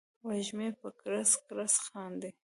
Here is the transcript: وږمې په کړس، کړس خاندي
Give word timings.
وږمې 0.27 0.69
په 0.79 0.89
کړس، 1.01 1.29
کړس 1.47 1.73
خاندي 1.85 2.31